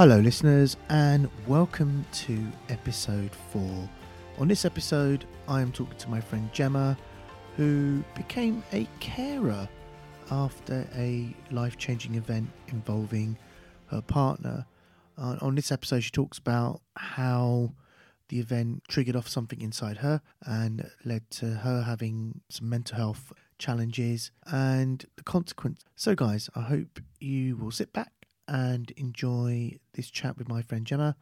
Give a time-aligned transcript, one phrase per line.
[0.00, 3.86] Hello, listeners, and welcome to episode four.
[4.38, 6.96] On this episode, I am talking to my friend Gemma,
[7.58, 9.68] who became a carer
[10.30, 13.36] after a life changing event involving
[13.88, 14.64] her partner.
[15.18, 17.74] Uh, on this episode, she talks about how
[18.30, 23.34] the event triggered off something inside her and led to her having some mental health
[23.58, 25.84] challenges and the consequence.
[25.94, 28.19] So, guys, I hope you will sit back
[28.50, 31.16] and enjoy this chat with my friend Gemma.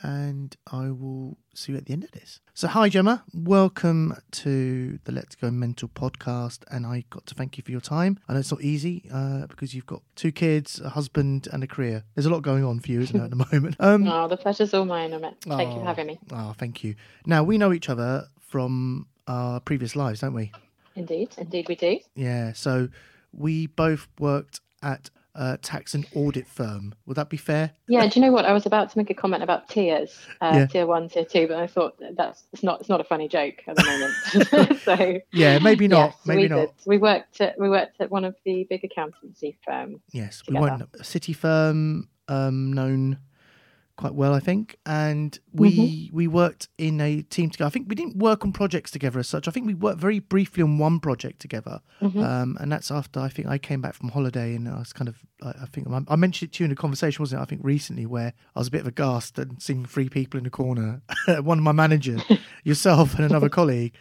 [0.00, 2.40] And I will see you at the end of this.
[2.54, 3.24] So, hi, Gemma.
[3.34, 6.60] Welcome to the Let's Go Mental podcast.
[6.70, 8.20] And I got to thank you for your time.
[8.28, 11.66] I know it's not easy uh, because you've got two kids, a husband, and a
[11.66, 12.04] career.
[12.14, 13.74] There's a lot going on for you, isn't there, at the moment?
[13.80, 15.40] Um, oh, the pleasure's all mine, Amit.
[15.40, 16.20] Thank oh, you for having me.
[16.30, 16.94] Oh, thank you.
[17.26, 20.52] Now, we know each other from our previous lives, don't we?
[20.94, 21.98] Indeed, indeed, we do.
[22.14, 22.52] Yeah.
[22.52, 22.88] So,
[23.32, 26.92] we both worked at uh, tax and audit firm.
[27.06, 27.70] Would that be fair?
[27.86, 28.06] Yeah.
[28.08, 28.44] Do you know what?
[28.44, 30.66] I was about to make a comment about tiers, uh, yeah.
[30.66, 33.62] tier one, tier two, but I thought that's it's not it's not a funny joke
[33.68, 34.80] at the moment.
[34.82, 36.10] so yeah, maybe not.
[36.10, 36.76] Yes, maybe we not.
[36.76, 36.86] Did.
[36.86, 40.00] We worked at we worked at one of the big accountancy firms.
[40.12, 40.64] Yes, together.
[40.64, 43.18] we weren't a city firm um, known
[43.98, 44.76] quite well, I think.
[44.86, 46.16] And we mm-hmm.
[46.16, 47.66] we worked in a team together.
[47.66, 49.46] I think we didn't work on projects together as such.
[49.46, 52.18] I think we worked very briefly on one project together, mm-hmm.
[52.18, 55.08] um, and that's after I think I came back from holiday and I was kind
[55.08, 57.42] of I, think I mentioned it to you in a conversation, wasn't it?
[57.42, 60.38] I think recently where I was a bit of a ghast and seeing three people
[60.38, 61.02] in the corner,
[61.42, 62.22] one of my managers,
[62.64, 63.94] yourself, and another colleague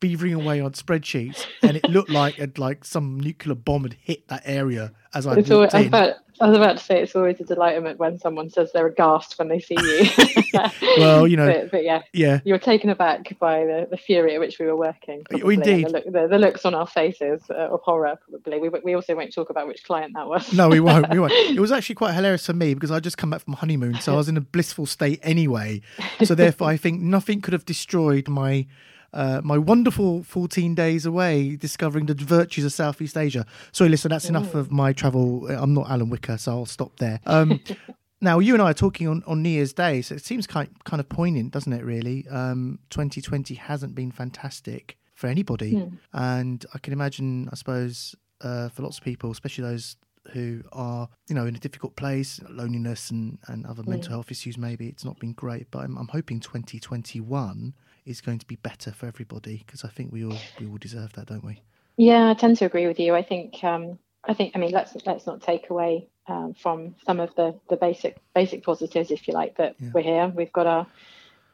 [0.00, 4.26] beavering away on spreadsheets, and it looked like a, like some nuclear bomb had hit
[4.26, 5.94] that area as I it's walked always, in.
[5.94, 9.38] I, I was about to say it's always a delightment when someone says they're aghast
[9.38, 10.08] when they see you.
[10.98, 14.34] well, you know, but, but, yeah, yeah, you were taken aback by the, the fury
[14.34, 15.24] at which we were working.
[15.32, 18.18] Oh, indeed, the, look, the, the, looks on our faces uh, of horror.
[18.28, 20.52] Probably, we we also won't talk about which client that was.
[20.52, 21.08] no, we won't.
[21.10, 21.32] We won't.
[21.52, 24.14] It was actually quite hilarious for me because I just come back from honeymoon, so
[24.14, 25.80] I was in a blissful state anyway.
[26.24, 28.66] So therefore, I think nothing could have destroyed my
[29.12, 33.44] uh, my wonderful 14 days away discovering the virtues of Southeast Asia.
[33.72, 35.48] Sorry, listen, that's enough of my travel.
[35.48, 37.20] I'm not Alan Whicker, so I'll stop there.
[37.26, 37.60] Um,
[38.20, 40.68] now, you and I are talking on, on New Year's Day, so it seems kind,
[40.84, 42.26] kind of poignant, doesn't it, really?
[42.28, 45.74] Um, 2020 hasn't been fantastic for anybody.
[45.74, 45.98] Mm.
[46.12, 49.96] And I can imagine, I suppose, uh, for lots of people, especially those
[50.32, 54.14] who are, you know, in a difficult place, loneliness and, and other mental hmm.
[54.14, 55.68] health issues, maybe it's not been great.
[55.70, 57.74] But I'm, I'm hoping 2021
[58.04, 61.12] is going to be better for everybody because I think we all we all deserve
[61.14, 61.60] that, don't we?
[61.96, 63.14] Yeah, I tend to agree with you.
[63.14, 67.20] I think um, I think I mean let's let's not take away um, from some
[67.20, 69.90] of the the basic basic positives, if you like, that yeah.
[69.92, 70.32] we're here.
[70.34, 70.86] We've got our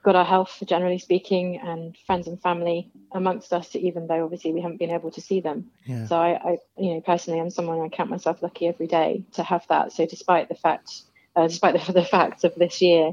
[0.03, 4.60] got our health, generally speaking, and friends and family amongst us, even though obviously we
[4.60, 5.70] haven't been able to see them.
[5.84, 6.06] Yeah.
[6.06, 9.42] So I, I, you know, personally, I'm someone I count myself lucky every day to
[9.42, 9.92] have that.
[9.92, 11.03] So despite the fact,
[11.34, 13.12] uh, despite the, the facts of this year,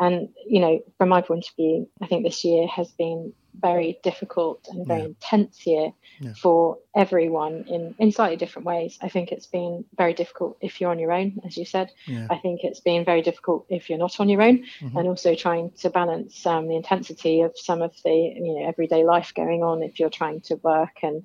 [0.00, 3.98] and you know, from my point of view, I think this year has been very
[4.02, 5.06] difficult and very yeah.
[5.06, 6.32] intense year yeah.
[6.34, 8.98] for everyone in, in slightly different ways.
[9.00, 11.90] I think it's been very difficult if you're on your own, as you said.
[12.06, 12.26] Yeah.
[12.30, 14.96] I think it's been very difficult if you're not on your own, mm-hmm.
[14.96, 19.04] and also trying to balance um, the intensity of some of the you know everyday
[19.04, 21.24] life going on if you're trying to work and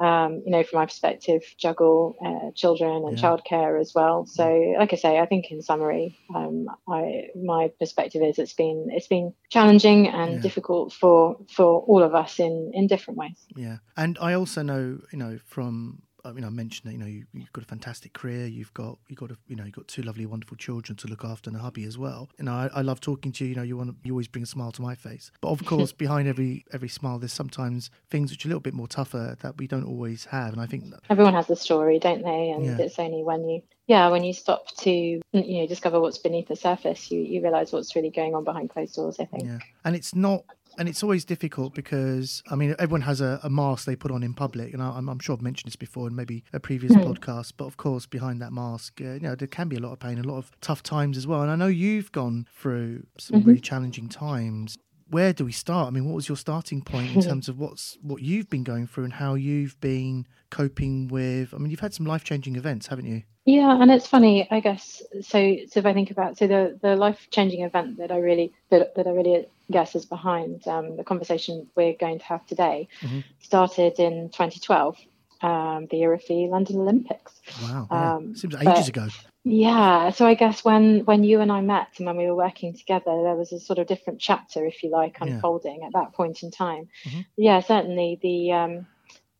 [0.00, 4.26] um, you know from my perspective juggle uh, children and childcare as well.
[4.26, 8.88] So like I say, I think in summary, um, I my perspective is it's been
[8.90, 13.46] it's been challenging and difficult for for all of us in in different ways.
[13.56, 17.06] Yeah, and I also know you know from I mean, I mentioned that you know
[17.06, 18.46] you, have got a fantastic career.
[18.46, 21.24] You've got you got a, you know you've got two lovely, wonderful children to look
[21.24, 22.28] after and a hubby as well.
[22.38, 23.50] You know, I, I love talking to you.
[23.50, 25.30] You know, you want you always bring a smile to my face.
[25.40, 28.74] But of course, behind every every smile, there's sometimes things which are a little bit
[28.74, 30.52] more tougher that we don't always have.
[30.52, 32.50] And I think that, everyone has a story, don't they?
[32.50, 32.78] And yeah.
[32.78, 36.56] it's only when you yeah when you stop to you know discover what's beneath the
[36.56, 39.16] surface, you you realize what's really going on behind closed doors.
[39.18, 39.44] I think.
[39.44, 40.44] Yeah, and it's not
[40.78, 44.22] and it's always difficult because I mean everyone has a, a mask they put on
[44.22, 47.04] in public, and I, am sure I've mentioned this before in maybe a previous mm.
[47.04, 47.52] podcast.
[47.56, 49.98] But of course, behind that mask, uh, you know, there can be a lot of
[49.98, 51.42] pain, a lot of tough times as well.
[51.42, 53.48] And I know you've gone through some mm-hmm.
[53.48, 54.76] really challenging times.
[55.08, 55.88] Where do we start?
[55.88, 58.86] I mean, what was your starting point in terms of what's what you've been going
[58.86, 61.52] through and how you've been coping with?
[61.52, 63.22] I mean, you've had some life changing events, haven't you?
[63.50, 65.02] Yeah, and it's funny, I guess.
[65.22, 68.52] So, so if I think about so the the life changing event that I really
[68.70, 72.88] that, that I really guess is behind um, the conversation we're going to have today
[73.00, 73.20] mm-hmm.
[73.40, 74.98] started in 2012,
[75.42, 77.40] um, the year of the London Olympics.
[77.60, 79.08] Wow, um, seems ages ago.
[79.42, 82.76] Yeah, so I guess when when you and I met and when we were working
[82.76, 85.86] together, there was a sort of different chapter, if you like, unfolding yeah.
[85.86, 86.88] at that point in time.
[87.04, 87.20] Mm-hmm.
[87.36, 88.86] Yeah, certainly the um,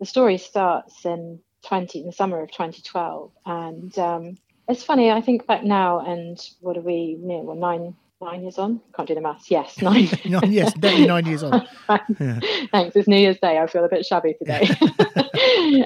[0.00, 4.36] the story starts in 20 in the summer of 2012, and um,
[4.68, 5.10] it's funny.
[5.10, 7.16] I think back now, and what are we?
[7.20, 7.42] near?
[7.42, 8.80] well, nine nine years on.
[8.94, 9.50] Can't do the maths.
[9.50, 10.08] Yes, nine.
[10.24, 11.66] nine yes, definitely nine years on.
[11.88, 12.40] Yeah.
[12.72, 12.96] Thanks.
[12.96, 13.58] It's New Year's Day.
[13.58, 14.68] I feel a bit shabby today.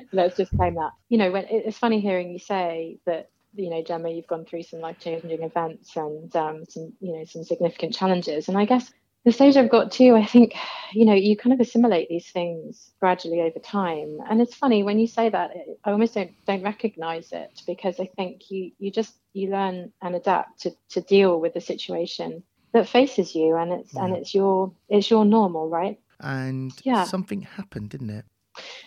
[0.12, 0.92] Let's just claim that.
[1.08, 3.30] You know, when it's funny hearing you say that.
[3.56, 7.44] You know, Gemma, you've gone through some life-changing events and um, some, you know, some
[7.44, 8.48] significant challenges.
[8.48, 8.92] And I guess
[9.24, 10.54] the stage I've got to, I think,
[10.92, 14.18] you know, you kind of assimilate these things gradually over time.
[14.28, 15.52] And it's funny when you say that,
[15.84, 20.14] I almost don't don't recognize it because I think you you just you learn and
[20.14, 22.42] adapt to to deal with the situation
[22.72, 24.04] that faces you, and it's yeah.
[24.04, 25.98] and it's your it's your normal, right?
[26.20, 27.04] And yeah.
[27.04, 28.24] something happened, didn't it?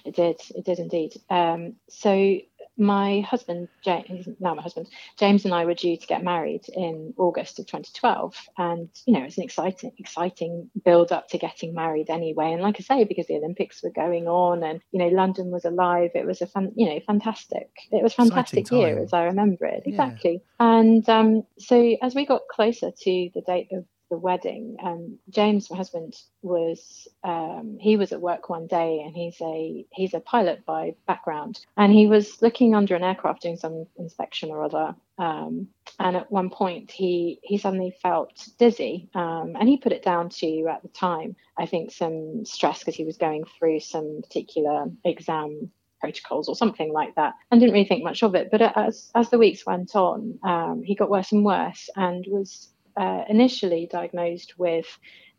[0.05, 0.39] It did.
[0.55, 1.13] It did indeed.
[1.29, 2.39] Um, so
[2.77, 4.87] my husband, James, now my husband,
[5.17, 8.35] James and I were due to get married in August of 2012.
[8.57, 12.51] And, you know, it's an exciting, exciting build up to getting married anyway.
[12.53, 15.65] And like I say, because the Olympics were going on and, you know, London was
[15.65, 19.65] alive, it was a fun, you know, fantastic, it was fantastic year as I remember
[19.65, 19.83] it.
[19.85, 20.41] Exactly.
[20.59, 20.77] Yeah.
[20.77, 24.77] And um, so as we got closer to the date of the wedding.
[24.81, 29.85] Um, James, my husband, was um, he was at work one day, and he's a
[29.91, 34.49] he's a pilot by background, and he was looking under an aircraft doing some inspection
[34.49, 34.95] or other.
[35.17, 35.67] Um,
[35.99, 40.29] and at one point, he he suddenly felt dizzy, um, and he put it down
[40.29, 44.85] to at the time, I think, some stress because he was going through some particular
[45.03, 49.11] exam protocols or something like that and didn't really think much of it but as
[49.15, 53.87] as the weeks went on um, he got worse and worse and was uh, initially
[53.91, 54.87] diagnosed with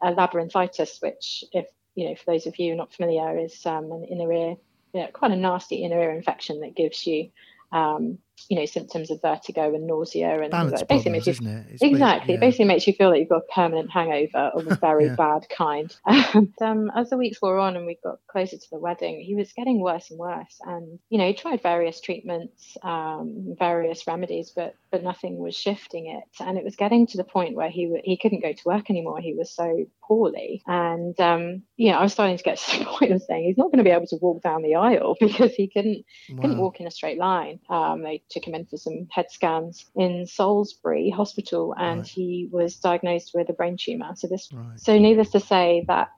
[0.02, 4.32] labyrinthitis, which, if you know, for those of you not familiar, is um, an inner
[4.32, 4.56] ear,
[4.94, 7.30] you know, quite a nasty inner ear infection that gives you
[7.72, 8.18] um,
[8.48, 11.82] you know symptoms of vertigo and nausea and Balance basically makes you, it?
[11.82, 12.40] exactly yeah.
[12.40, 15.16] basically makes you feel like you've got a permanent hangover of a very yeah.
[15.16, 18.78] bad kind and um, as the weeks wore on and we got closer to the
[18.78, 23.54] wedding he was getting worse and worse and you know he tried various treatments um,
[23.58, 27.54] various remedies but but nothing was shifting it and it was getting to the point
[27.54, 31.90] where he he couldn't go to work anymore he was so poorly and um, you
[31.90, 33.84] know I was starting to get to the point of saying he's not going to
[33.84, 36.42] be able to walk down the aisle because he couldn't wow.
[36.42, 39.86] couldn't walk in a straight line um, they took him in for some head scans
[39.94, 42.08] in Salisbury Hospital, and right.
[42.08, 44.12] he was diagnosed with a brain tumor.
[44.14, 44.78] So this, right.
[44.78, 46.08] so needless to say, that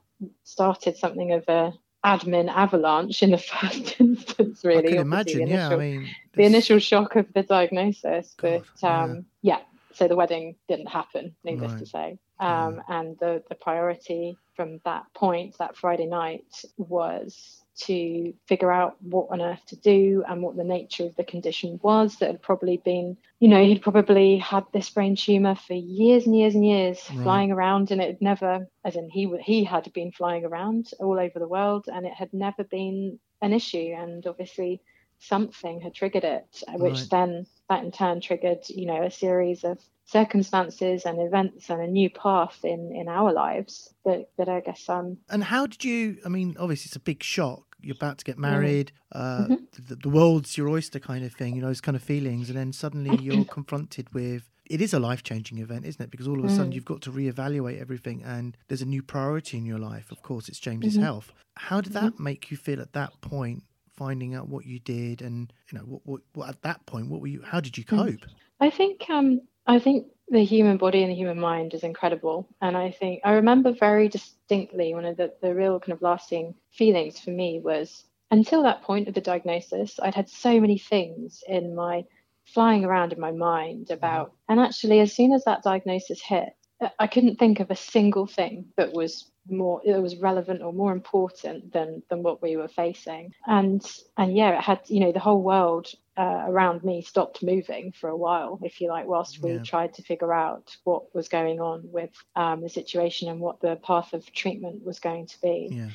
[0.43, 1.73] started something of a
[2.05, 4.63] admin avalanche in the first instance.
[4.63, 5.41] Really, I can imagine.
[5.41, 9.57] Initial, yeah, I mean, the initial shock of the diagnosis, God, but um, yeah.
[9.57, 9.63] yeah.
[9.93, 11.79] So the wedding didn't happen, needless right.
[11.79, 12.19] to say.
[12.39, 12.99] Um, yeah.
[12.99, 16.45] And the, the priority from that point, that Friday night,
[16.77, 21.23] was to figure out what on earth to do and what the nature of the
[21.23, 25.73] condition was that had probably been you know he'd probably had this brain tumor for
[25.73, 27.23] years and years and years right.
[27.23, 31.19] flying around and it had never as in he he had been flying around all
[31.19, 34.81] over the world and it had never been an issue and obviously
[35.19, 37.07] something had triggered it which right.
[37.09, 41.87] then that in turn triggered you know a series of circumstances and events and a
[41.87, 46.17] new path in in our lives that that I guess um and how did you
[46.25, 49.55] I mean obviously it's a big shock you're about to get married uh mm-hmm.
[49.87, 52.57] the, the, world's your oyster kind of thing you know those kind of feelings and
[52.57, 56.45] then suddenly you're confronted with it is a life-changing event isn't it because all of
[56.45, 56.75] a sudden mm.
[56.75, 60.49] you've got to reevaluate everything and there's a new priority in your life of course
[60.49, 61.03] it's James's mm-hmm.
[61.03, 62.23] health how did that mm-hmm.
[62.23, 63.63] make you feel at that point
[63.95, 67.21] finding out what you did and you know what, what, what at that point what
[67.21, 67.97] were you how did you mm.
[67.97, 68.29] cope
[68.59, 72.47] I think um I think the human body and the human mind is incredible.
[72.61, 76.55] And I think I remember very distinctly one of the, the real kind of lasting
[76.71, 81.43] feelings for me was until that point of the diagnosis, I'd had so many things
[81.47, 82.05] in my
[82.45, 86.53] flying around in my mind about, and actually, as soon as that diagnosis hit,
[86.99, 90.91] I couldn't think of a single thing that was more it was relevant or more
[90.91, 93.83] important than than what we were facing and
[94.17, 98.09] and yeah it had you know the whole world uh, around me stopped moving for
[98.09, 99.63] a while if you like whilst we yeah.
[99.63, 103.77] tried to figure out what was going on with um, the situation and what the
[103.77, 105.89] path of treatment was going to be yeah.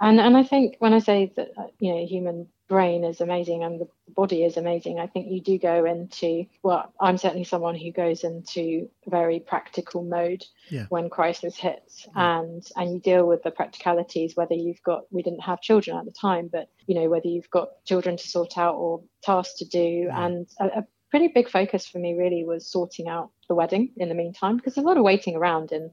[0.00, 3.62] and and i think when i say that uh, you know human brain is amazing
[3.62, 7.74] and the body is amazing, I think you do go into, well, I'm certainly someone
[7.74, 10.86] who goes into very practical mode yeah.
[10.88, 12.40] when crisis hits yeah.
[12.40, 16.06] and and you deal with the practicalities, whether you've got, we didn't have children at
[16.06, 19.66] the time, but, you know, whether you've got children to sort out or tasks to
[19.66, 20.06] do.
[20.06, 20.24] Yeah.
[20.24, 24.08] And a, a pretty big focus for me really was sorting out the wedding in
[24.08, 25.90] the meantime because there's a lot of waiting around in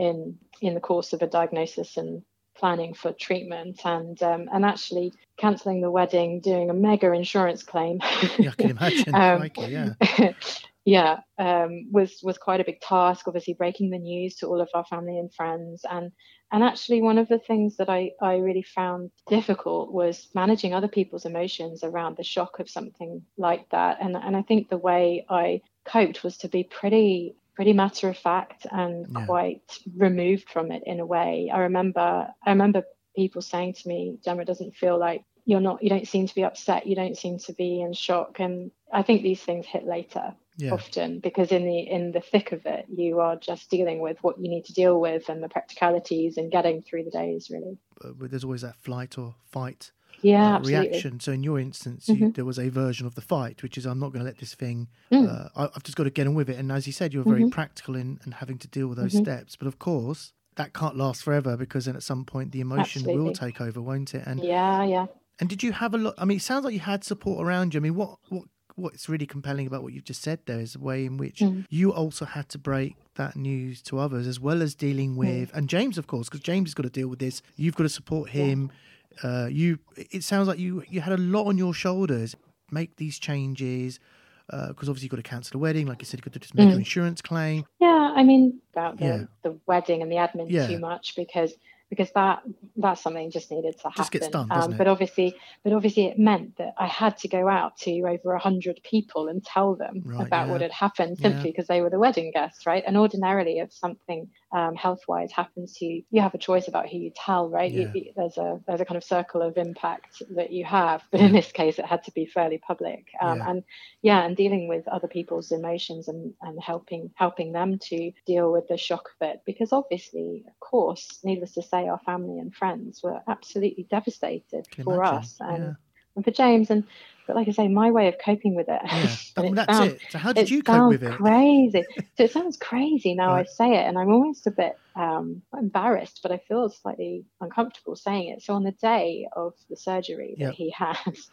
[0.00, 2.22] in in the course of a diagnosis and
[2.56, 8.00] planning for treatment and um, and actually cancelling the wedding, doing a mega insurance claim.
[8.38, 9.14] yeah, I can imagine.
[9.14, 10.32] um, yeah.
[10.84, 13.26] yeah, um, was was quite a big task.
[13.26, 16.12] Obviously, breaking the news to all of our family and friends, and
[16.52, 20.88] and actually, one of the things that I I really found difficult was managing other
[20.88, 23.98] people's emotions around the shock of something like that.
[24.00, 28.16] And and I think the way I coped was to be pretty pretty matter of
[28.16, 29.26] fact and yeah.
[29.26, 31.50] quite removed from it in a way.
[31.52, 32.84] I remember I remember
[33.16, 36.34] people saying to me, Gemma, it doesn't feel like you're not you don't seem to
[36.34, 38.38] be upset, you don't seem to be in shock.
[38.38, 40.72] And I think these things hit later yeah.
[40.72, 44.38] often because in the in the thick of it you are just dealing with what
[44.38, 48.10] you need to deal with and the practicalities and getting through the days really uh,
[48.20, 49.92] there's always that flight or fight
[50.26, 52.26] yeah, uh, reaction so in your instance mm-hmm.
[52.26, 54.38] you, there was a version of the fight which is i'm not going to let
[54.38, 55.28] this thing mm.
[55.28, 57.20] uh, I, have just got to get on with it and as you said you
[57.20, 57.50] were very mm-hmm.
[57.50, 59.24] practical in, in having to deal with those mm-hmm.
[59.24, 63.00] steps but of course that can't last forever because then at some point the emotion
[63.00, 63.24] Absolutely.
[63.24, 65.06] will take over won't it and yeah yeah
[65.38, 67.74] and did you have a lot i mean it sounds like you had support around
[67.74, 68.44] you i mean what what
[68.76, 71.64] what's really compelling about what you've just said there is the way in which mm.
[71.70, 75.16] you also had to break that news to others as well as dealing mm.
[75.16, 75.54] with mm.
[75.54, 77.88] and James of course because James has got to deal with this you've got to
[77.88, 78.78] support him yeah.
[79.22, 82.34] Uh, you it sounds like you you had a lot on your shoulders
[82.70, 84.00] make these changes
[84.48, 86.38] because uh, obviously you've got to cancel the wedding like you said you've got to
[86.38, 86.72] just make mm.
[86.72, 89.24] an insurance claim yeah i mean about the, yeah.
[89.42, 90.66] the wedding and the admin yeah.
[90.66, 91.54] too much because
[91.88, 92.42] because that
[92.76, 94.30] that's something just needed to happen.
[94.30, 98.00] Done, um, but obviously, but obviously, it meant that I had to go out to
[98.02, 100.52] over a hundred people and tell them right, about yeah.
[100.52, 101.76] what had happened simply because yeah.
[101.76, 102.82] they were the wedding guests, right?
[102.86, 106.98] And ordinarily, if something um, health-wise happens to you, you have a choice about who
[106.98, 107.70] you tell, right?
[107.70, 107.92] Yeah.
[107.94, 111.32] You, there's a there's a kind of circle of impact that you have, but in
[111.32, 113.04] this case, it had to be fairly public.
[113.20, 113.62] Um, and
[114.02, 118.66] yeah, and dealing with other people's emotions and and helping helping them to deal with
[118.66, 122.54] the shock of it, because obviously, of course, needless to say say our family and
[122.54, 125.18] friends were absolutely devastated for imagine?
[125.18, 125.72] us and, yeah.
[126.14, 126.70] and for James.
[126.70, 126.84] And
[127.26, 128.80] but like I say, my way of coping with it.
[128.84, 129.44] Yeah.
[129.44, 130.00] it that's sounds, it.
[130.10, 131.12] So how did you cope with it?
[131.12, 131.84] Crazy.
[132.16, 133.46] so it sounds crazy now right.
[133.46, 137.96] I say it, and I'm almost a bit um, embarrassed, but I feel slightly uncomfortable
[137.96, 138.42] saying it.
[138.42, 140.54] So on the day of the surgery that yep.
[140.54, 141.28] he has,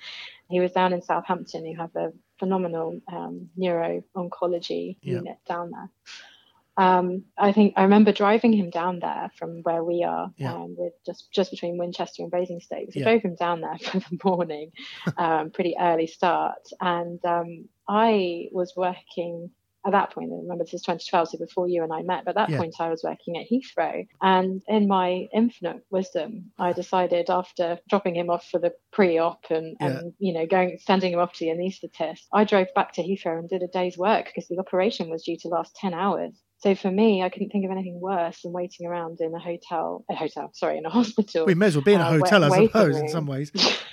[0.50, 1.66] he was down in Southampton.
[1.66, 5.22] You have a phenomenal um, neuro oncology yep.
[5.22, 5.90] unit down there
[6.78, 10.54] um, I think I remember driving him down there from where we are, yeah.
[10.54, 12.92] um, with just just between Winchester and Basingstoke.
[12.92, 13.04] So yeah.
[13.04, 14.72] drove him down there for the morning,
[15.18, 19.52] um, pretty early start, and um, I was working
[19.86, 22.32] at that point, I remember this is 2012, so before you and I met, but
[22.32, 22.58] at that yeah.
[22.58, 24.08] point I was working at Heathrow.
[24.22, 29.46] And in my infinite wisdom, I decided after dropping him off for the pre op
[29.50, 29.88] and, yeah.
[29.88, 33.40] and, you know, going, sending him off to the anaesthetist, I drove back to Heathrow
[33.40, 36.42] and did a day's work because the operation was due to last 10 hours.
[36.64, 40.06] So for me, I couldn't think of anything worse than waiting around in a hotel,
[40.10, 41.46] a hotel, sorry, in a hospital.
[41.46, 43.04] We may as well be in a uh, hotel, I suppose, room.
[43.04, 43.52] in some ways.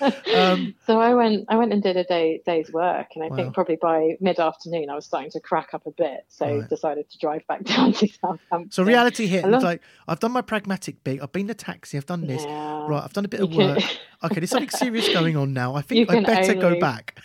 [0.00, 3.36] um, so I went, I went and did a day, day's work, and I wow.
[3.36, 6.20] think probably by mid afternoon I was starting to crack up a bit.
[6.28, 6.68] So right.
[6.68, 8.70] decided to drive back down to Southampton.
[8.70, 9.44] So reality hit.
[9.44, 9.64] Love...
[9.64, 11.20] like I've done my pragmatic bit.
[11.20, 11.96] I've been the taxi.
[11.96, 12.44] I've done this.
[12.44, 12.86] Yeah.
[12.86, 13.02] Right.
[13.02, 13.82] I've done a bit of work.
[14.22, 15.74] okay, there's something serious going on now.
[15.74, 17.18] I think I better only, go back.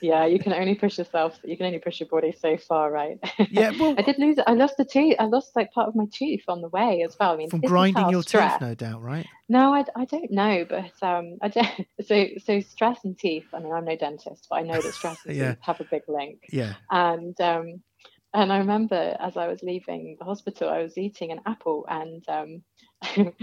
[0.00, 1.38] yeah, you can only push yourself.
[1.44, 3.18] You can only push your body so far, right?
[3.50, 3.72] Yeah.
[3.78, 4.38] Well, I did lose.
[4.46, 5.16] I lost the tooth.
[5.18, 7.32] I lost like part of my tooth on the way as well.
[7.32, 8.52] I mean, from grinding your stress.
[8.52, 9.26] teeth, no doubt, right?
[9.48, 11.68] No, I, I don't know, but um, I don't.
[12.06, 13.46] So so stress and teeth.
[13.52, 15.54] I mean, I'm no dentist, but I know that stress and yeah.
[15.54, 16.44] teeth have a big link.
[16.50, 16.74] Yeah.
[16.90, 17.82] And um,
[18.34, 22.24] and I remember as I was leaving the hospital, I was eating an apple, and
[22.28, 22.62] um,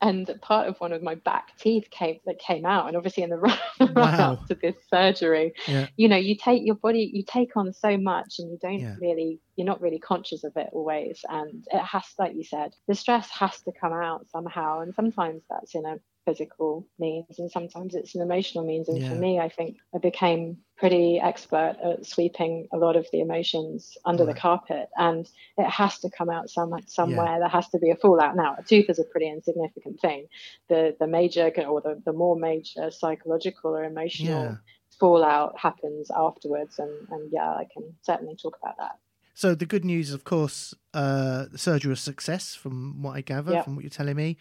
[0.00, 3.30] and part of one of my back teeth came that came out and obviously in
[3.30, 3.58] the run,
[3.94, 4.32] wow.
[4.32, 5.86] up to this surgery yeah.
[5.96, 8.94] you know you take your body you take on so much and you don't yeah.
[9.00, 12.94] really you're not really conscious of it always and it has like you said the
[12.94, 15.96] stress has to come out somehow and sometimes that's in a
[16.28, 19.08] physical means and sometimes it's an emotional means and yeah.
[19.08, 23.96] for me i think i became pretty expert at sweeping a lot of the emotions
[24.04, 24.34] under right.
[24.34, 27.38] the carpet and it has to come out some, somewhere yeah.
[27.38, 30.26] there has to be a fallout now a tooth is a pretty insignificant thing
[30.68, 34.56] the the major or the, the more major psychological or emotional yeah.
[35.00, 38.98] fallout happens afterwards and and yeah i can certainly talk about that
[39.34, 43.20] so the good news, of course, uh, the surgery was a success, from what I
[43.20, 43.64] gather, yep.
[43.66, 44.36] from what you're telling me.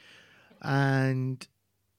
[0.63, 1.48] And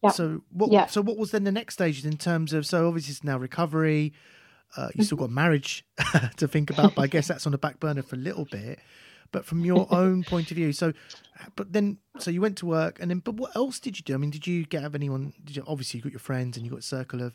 [0.02, 0.11] yeah.
[0.11, 0.71] So what?
[0.71, 0.87] Yeah.
[0.87, 2.67] So what was then the next stages in terms of?
[2.67, 4.12] So obviously it's now recovery.
[4.76, 5.85] Uh, you still got marriage
[6.37, 8.78] to think about, but I guess that's on the back burner for a little bit.
[9.33, 10.93] But from your own point of view, so,
[11.57, 14.14] but then, so you went to work, and then, but what else did you do?
[14.14, 15.33] I mean, did you get have anyone?
[15.45, 17.35] Did you obviously you got your friends and you got a circle of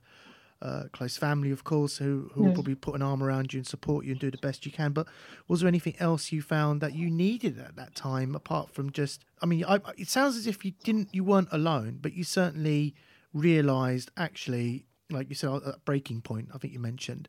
[0.64, 3.68] uh, close family, of course, who who will probably put an arm around you and
[3.68, 4.94] support you and do the best you can.
[4.94, 5.08] But
[5.48, 9.26] was there anything else you found that you needed at that time, apart from just?
[9.42, 12.96] I mean, I, it sounds as if you didn't, you weren't alone, but you certainly
[13.34, 16.50] realised actually, like you said, at breaking point.
[16.56, 17.28] I think you mentioned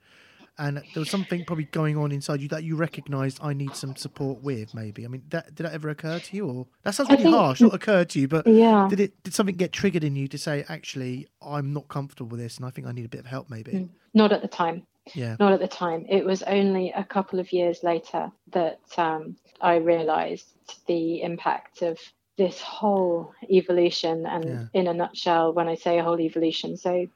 [0.59, 3.97] and there was something probably going on inside you that you recognised I need some
[3.97, 4.75] support with.
[4.75, 7.35] Maybe I mean, that, did that ever occur to you, or that sounds really think,
[7.35, 7.61] harsh?
[7.61, 9.23] Not occur to you, but yeah, did it?
[9.23, 12.67] Did something get triggered in you to say, actually, I'm not comfortable with this, and
[12.67, 13.73] I think I need a bit of help, maybe?
[13.73, 14.87] Mm, not at the time.
[15.13, 15.37] Yeah.
[15.39, 16.07] Not at the time.
[16.09, 20.47] It was only a couple of years later that um, I realised
[20.87, 21.99] the impact of
[22.39, 24.27] this whole evolution.
[24.27, 24.65] And yeah.
[24.73, 27.07] in a nutshell, when I say a whole evolution, so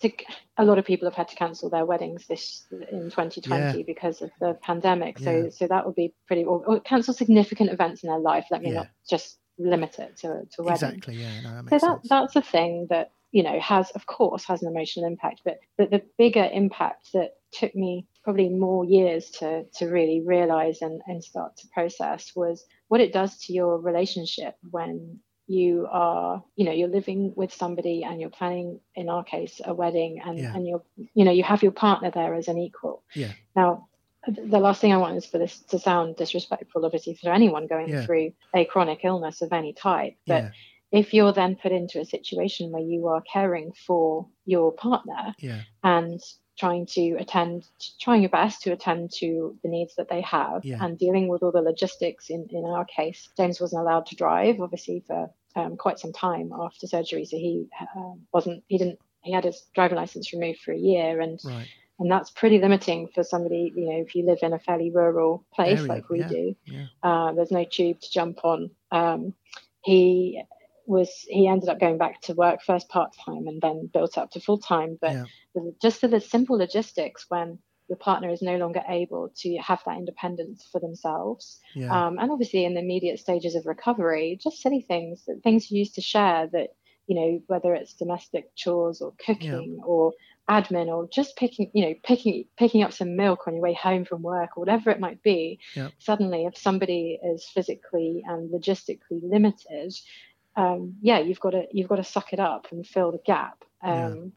[0.00, 0.10] to,
[0.56, 3.84] a lot of people have had to cancel their weddings this in 2020 yeah.
[3.84, 5.18] because of the pandemic.
[5.18, 5.50] So yeah.
[5.50, 8.46] so that would be pretty or, or, cancel significant events in their life.
[8.50, 10.82] Let me not just limit it to to weddings.
[10.82, 11.14] Exactly.
[11.16, 11.40] Yeah.
[11.42, 14.68] No, that so that, that's a thing that you know has of course has an
[14.68, 19.86] emotional impact, but but the bigger impact that took me probably more years to to
[19.86, 25.20] really realize and and start to process was what it does to your relationship when
[25.50, 29.74] you are you know you're living with somebody and you're planning in our case a
[29.74, 30.54] wedding and yeah.
[30.54, 33.88] and you're you know you have your partner there as an equal yeah now
[34.28, 37.88] the last thing i want is for this to sound disrespectful obviously for anyone going
[37.88, 38.06] yeah.
[38.06, 40.50] through a chronic illness of any type but yeah.
[40.92, 45.62] if you're then put into a situation where you are caring for your partner yeah.
[45.82, 46.20] and
[46.60, 47.66] trying to attend,
[47.98, 50.76] trying your best to attend to the needs that they have yeah.
[50.84, 52.28] and dealing with all the logistics.
[52.28, 56.52] In, in our case, James wasn't allowed to drive, obviously, for um, quite some time
[56.52, 57.24] after surgery.
[57.24, 57.66] So he
[57.96, 61.20] um, wasn't, he didn't, he had his driving license removed for a year.
[61.20, 61.68] And right.
[61.98, 65.44] and that's pretty limiting for somebody, you know, if you live in a fairly rural
[65.54, 66.56] place Area, like we yeah, do.
[66.64, 66.86] Yeah.
[67.02, 68.70] Uh, there's no tube to jump on.
[68.90, 69.34] Um,
[69.82, 70.42] he
[70.86, 74.30] was he ended up going back to work first part time and then built up
[74.32, 74.98] to full time.
[75.00, 75.70] But yeah.
[75.80, 77.58] just for the simple logistics, when
[77.90, 82.06] your partner is no longer able to have that independence for themselves, yeah.
[82.06, 85.96] um, and obviously in the immediate stages of recovery, just silly things, things you used
[85.96, 86.70] to share that
[87.06, 89.84] you know whether it's domestic chores or cooking yeah.
[89.84, 90.12] or
[90.48, 94.04] admin or just picking you know picking picking up some milk on your way home
[94.04, 95.58] from work or whatever it might be
[95.98, 99.92] suddenly if somebody is physically and logistically limited
[100.56, 103.64] um, yeah, you've got to you've got to suck it up and fill the gap,
[103.82, 104.32] um.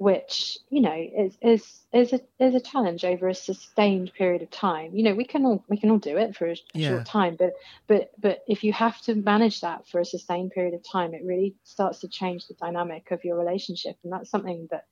[0.00, 4.50] Which you know is is is a is a challenge over a sustained period of
[4.50, 4.94] time.
[4.94, 6.88] You know, we can all we can all do it for a, yeah.
[6.88, 7.52] short time, but
[7.86, 11.20] but but if you have to manage that for a sustained period of time, it
[11.22, 14.86] really starts to change the dynamic of your relationship, and that's something that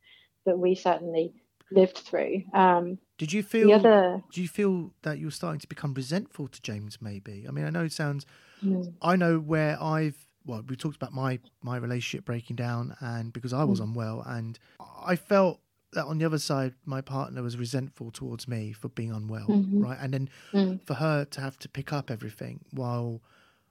[0.44, 1.32] that we certainly
[1.72, 2.42] lived through.
[2.52, 3.72] Um, did you feel?
[3.72, 4.22] Other...
[4.30, 6.98] Do you feel that you're starting to become resentful to James?
[7.00, 7.46] Maybe.
[7.48, 8.26] I mean, I know it sounds.
[8.62, 8.92] Mm.
[9.00, 13.52] I know where I've well, we talked about my my relationship breaking down, and because
[13.52, 13.84] I was mm.
[13.84, 14.58] unwell, and
[15.04, 15.60] I felt
[15.92, 19.82] that on the other side, my partner was resentful towards me for being unwell, mm-hmm.
[19.82, 19.98] right?
[20.00, 20.80] And then mm.
[20.84, 23.20] for her to have to pick up everything while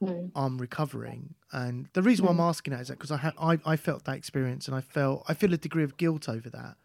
[0.02, 0.32] mm.
[0.36, 1.36] I'm recovering.
[1.52, 2.50] And the reason why I'm mm.
[2.50, 5.24] asking that is that because I, ha- I I felt that experience, and I felt
[5.28, 6.78] I feel a degree of guilt over that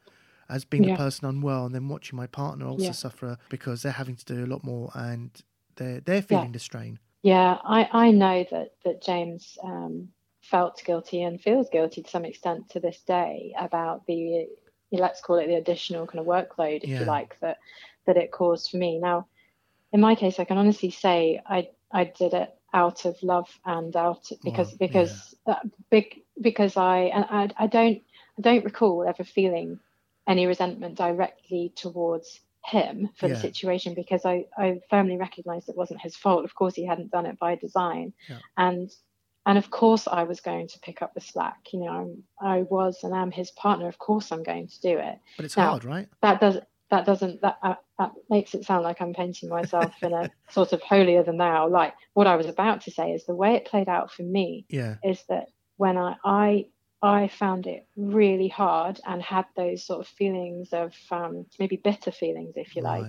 [0.48, 0.92] as being yeah.
[0.92, 2.92] the person unwell, and then watching my partner also yeah.
[2.92, 5.30] suffer because they're having to do a lot more, and
[5.76, 6.52] they're they're feeling yeah.
[6.52, 6.98] the strain.
[7.22, 10.08] Yeah, I, I know that that James um,
[10.40, 14.48] felt guilty and feels guilty to some extent to this day about the
[14.90, 17.00] let's call it the additional kind of workload, if yeah.
[17.00, 17.58] you like, that
[18.06, 18.98] that it caused for me.
[18.98, 19.26] Now,
[19.92, 23.94] in my case, I can honestly say I I did it out of love and
[23.94, 25.54] out because well, because yeah.
[25.54, 28.02] uh, big because I and I, I don't
[28.38, 29.78] I don't recall ever feeling
[30.26, 33.34] any resentment directly towards him for yeah.
[33.34, 36.44] the situation because I, I firmly recognized it wasn't his fault.
[36.44, 38.12] Of course, he hadn't done it by design.
[38.28, 38.38] Yeah.
[38.56, 38.90] And
[39.44, 41.58] and of course I was going to pick up the slack.
[41.72, 43.88] You know, I'm, I was and am his partner.
[43.88, 45.18] Of course I'm going to do it.
[45.36, 46.08] But it's now, hard, right?
[46.22, 46.58] That does
[46.90, 50.72] that doesn't that uh, that makes it sound like I'm painting myself in a sort
[50.72, 51.68] of holier than thou.
[51.68, 54.66] Like what I was about to say is the way it played out for me
[54.68, 54.96] yeah.
[55.02, 55.46] is that
[55.76, 56.66] when I I
[57.02, 62.10] I found it really hard and had those sort of feelings of um, maybe bitter
[62.12, 62.82] feelings, if you right.
[62.82, 63.08] like,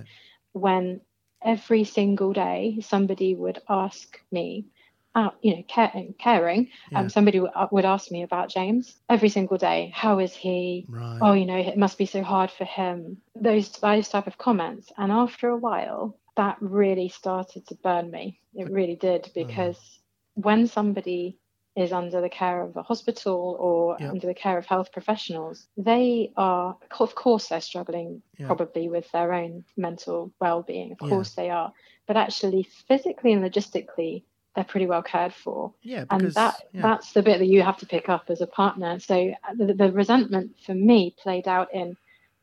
[0.52, 1.00] when
[1.42, 4.66] every single day somebody would ask me,
[5.14, 7.04] uh, you know, care, caring, um, yeah.
[7.04, 9.90] um, somebody w- uh, would ask me about James every single day.
[9.94, 10.88] How is he?
[10.88, 11.20] Right.
[11.20, 13.22] Oh, you know, it must be so hard for him.
[13.34, 18.40] Those those type of comments, and after a while, that really started to burn me.
[18.54, 20.00] It really did because
[20.34, 21.38] when somebody
[21.76, 24.10] is under the care of a hospital or yep.
[24.10, 28.46] under the care of health professionals, they are, of course, they're struggling yep.
[28.46, 30.92] probably with their own mental well being.
[30.92, 31.72] Of course, they are.
[32.06, 34.22] But actually, physically and logistically,
[34.54, 35.74] they're pretty well cared for.
[35.82, 36.82] Yeah, because, and that yeah.
[36.82, 39.00] that's the bit that you have to pick up as a partner.
[39.00, 41.96] So uh, the, the resentment for me played out in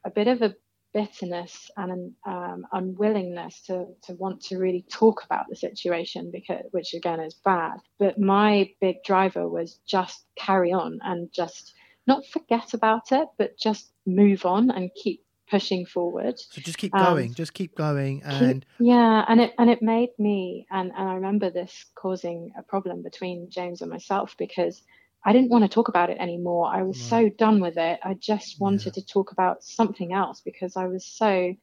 [0.04, 0.56] a bit of a
[0.94, 6.64] bitterness and an um, unwillingness to, to want to really talk about the situation because
[6.72, 11.74] which again is bad but my big driver was just carry on and just
[12.08, 16.40] not forget about it but just move on and keep pushing forward.
[16.40, 19.82] So just keep going, um, just keep going, and keep, yeah, and it and it
[19.82, 24.82] made me and and I remember this causing a problem between James and myself because
[25.24, 26.68] I didn't want to talk about it anymore.
[26.74, 27.10] I was right.
[27.10, 28.00] so done with it.
[28.04, 29.02] I just wanted yeah.
[29.02, 31.54] to talk about something else because I was so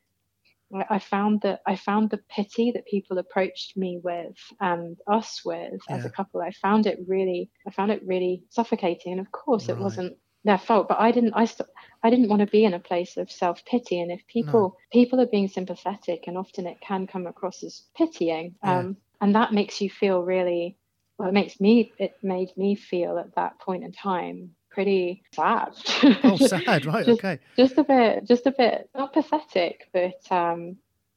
[0.90, 5.81] I found that I found the pity that people approached me with and us with
[5.88, 5.97] yeah.
[5.97, 6.42] as a couple.
[6.42, 9.12] I found it really, I found it really suffocating.
[9.12, 9.79] And of course, right.
[9.79, 11.71] it wasn't their fault, but I didn't, I, st-
[12.03, 14.01] I didn't want to be in a place of self pity.
[14.01, 14.77] And if people, no.
[14.92, 18.79] people are being sympathetic, and often it can come across as pitying, yeah.
[18.81, 20.77] um, and that makes you feel really.
[21.18, 21.92] Well, it makes me.
[21.98, 25.70] It made me feel at that point in time pretty sad.
[26.22, 27.04] oh, sad, right?
[27.04, 27.40] just, okay.
[27.57, 30.76] Just a bit, just a bit, not pathetic, but um,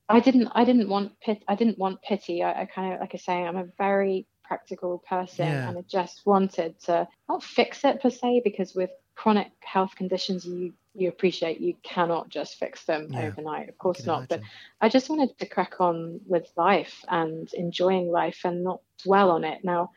[0.10, 2.42] I didn't, I didn't want pit, I didn't want pity.
[2.42, 5.70] I, I kind of, like I say, I'm a very practical person, yeah.
[5.70, 10.44] and I just wanted to not fix it per se, because with chronic health conditions,
[10.44, 13.28] you you appreciate you cannot just fix them yeah.
[13.28, 13.70] overnight.
[13.70, 14.30] Of course not.
[14.30, 14.40] Imagine.
[14.80, 19.32] But I just wanted to crack on with life and enjoying life and not dwell
[19.32, 19.64] on it.
[19.64, 19.92] Now,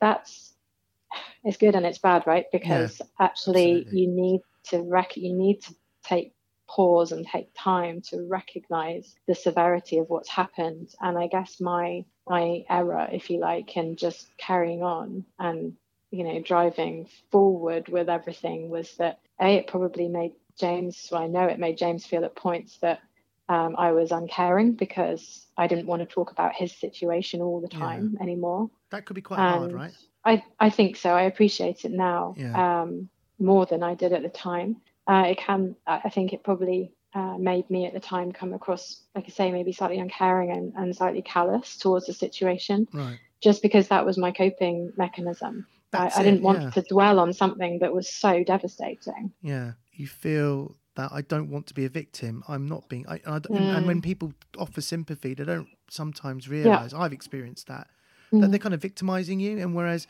[0.00, 0.54] that's
[1.44, 2.46] it's good and it's bad, right?
[2.50, 4.00] Because yeah, actually, absolutely.
[4.00, 6.34] you need to rec- you need to take
[6.66, 10.88] pause and take time to recognize the severity of what's happened.
[11.00, 15.76] And I guess my my error, if you like, in just carrying on and
[16.14, 21.08] you know driving forward with everything was that a it probably made James.
[21.10, 23.00] Well, I know it made James feel at points that
[23.48, 27.68] um, I was uncaring because I didn't want to talk about his situation all the
[27.68, 28.22] time yeah.
[28.22, 28.70] anymore.
[28.90, 29.92] That could be quite and hard, right?
[30.24, 31.10] I, I think so.
[31.10, 32.82] I appreciate it now yeah.
[32.82, 34.76] um, more than I did at the time.
[35.06, 39.02] Uh, it can, I think it probably uh, made me at the time come across,
[39.14, 42.88] like I say, maybe slightly uncaring and, and slightly callous towards the situation.
[42.92, 43.18] Right.
[43.42, 45.66] Just because that was my coping mechanism.
[45.96, 46.70] I, I, didn't want yeah.
[46.70, 49.32] to dwell on something that was so devastating.
[49.42, 49.72] Yeah.
[49.92, 52.42] You feel that I don't want to be a victim.
[52.48, 53.06] I'm not being.
[53.08, 53.56] I, I mm.
[53.58, 56.92] and when people offer sympathy, they don't sometimes realize.
[56.92, 57.00] Yeah.
[57.00, 57.88] I've experienced that
[58.34, 58.40] mm.
[58.40, 59.58] that they're kind of victimizing you.
[59.58, 60.06] And whereas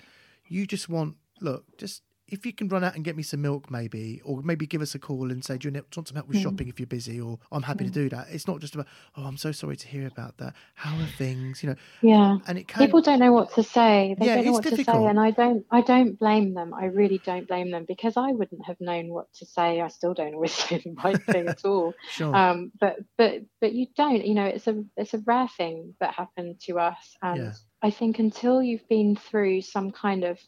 [0.49, 3.71] you just want, look, just if you can run out and get me some milk,
[3.71, 6.39] maybe, or maybe give us a call and say, Do you want some help with
[6.39, 6.43] mm.
[6.43, 7.21] shopping if you're busy?
[7.21, 7.89] Or I'm happy mm.
[7.89, 8.29] to do that.
[8.31, 10.55] It's not just about, Oh, I'm so sorry to hear about that.
[10.75, 11.63] How are things?
[11.63, 12.39] You know, yeah.
[12.47, 14.17] And it can, people don't know what to say.
[14.19, 14.87] They yeah, don't know what difficult.
[14.87, 16.73] to say, and I don't, I don't blame them.
[16.73, 19.81] I really don't blame them because I wouldn't have known what to say.
[19.81, 21.95] I still don't always say the right thing at all.
[22.11, 22.35] Sure.
[22.35, 24.25] Um, but but but you don't.
[24.25, 27.37] You know, it's a it's a rare thing that happened to us, and.
[27.39, 27.53] Yeah
[27.85, 30.41] I think until you've been through some kind of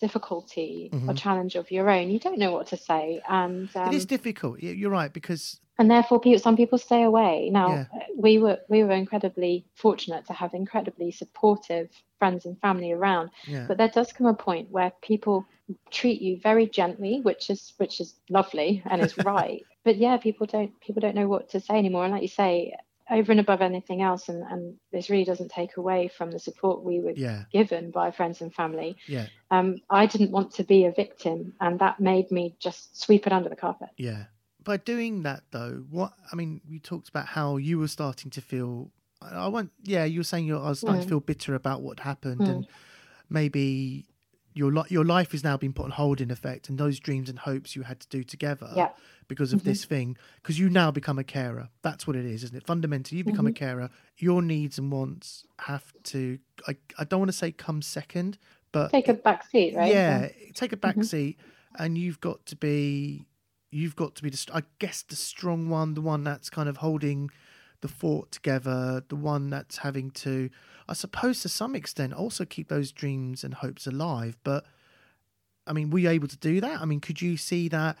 [0.00, 1.10] difficulty mm-hmm.
[1.10, 3.20] or challenge of your own, you don't know what to say.
[3.28, 4.60] And um, it is difficult.
[4.60, 7.50] You're right because and therefore people, some people stay away.
[7.50, 7.84] Now yeah.
[8.16, 13.30] we were we were incredibly fortunate to have incredibly supportive friends and family around.
[13.46, 13.66] Yeah.
[13.68, 15.46] But there does come a point where people
[15.90, 19.62] treat you very gently, which is which is lovely and is right.
[19.84, 22.04] but yeah, people don't people don't know what to say anymore.
[22.04, 22.74] And like you say,
[23.10, 26.82] over and above anything else, and, and this really doesn't take away from the support
[26.82, 27.44] we were yeah.
[27.52, 28.96] given by friends and family.
[29.06, 29.26] Yeah.
[29.50, 33.32] Um, I didn't want to be a victim, and that made me just sweep it
[33.32, 33.90] under the carpet.
[33.96, 34.24] Yeah.
[34.64, 38.40] By doing that, though, what I mean, you talked about how you were starting to
[38.40, 38.90] feel.
[39.22, 41.04] I want, yeah, you were saying you I was starting mm.
[41.04, 42.48] to feel bitter about what happened, mm.
[42.48, 42.66] and
[43.30, 44.06] maybe
[44.56, 47.28] your li- your life is now being put on hold in effect, and those dreams
[47.28, 48.72] and hopes you had to do together.
[48.74, 48.90] Yeah
[49.28, 49.70] because of mm-hmm.
[49.70, 53.18] this thing because you now become a carer that's what it is isn't it fundamentally
[53.18, 53.48] you become mm-hmm.
[53.48, 56.38] a carer your needs and wants have to
[56.68, 58.38] i, I don't want to say come second
[58.72, 60.28] but take a back seat right yeah, yeah.
[60.54, 61.02] take a back mm-hmm.
[61.02, 61.38] seat
[61.78, 63.26] and you've got to be
[63.70, 66.78] you've got to be the i guess the strong one the one that's kind of
[66.78, 67.30] holding
[67.80, 70.48] the fort together the one that's having to
[70.88, 74.36] i suppose to some extent also keep those dreams and hopes alive.
[74.44, 74.64] But
[75.66, 76.80] i mean were you able to do that?
[76.80, 77.96] I mean could you see that